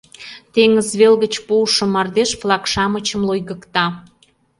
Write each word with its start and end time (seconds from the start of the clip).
Теҥыз 0.53 0.89
вел 0.99 1.13
гыч 1.23 1.33
пуышо 1.47 1.85
мардеж 1.93 2.29
флаг-шамычым 2.41 3.21
лойгыкта. 3.27 3.85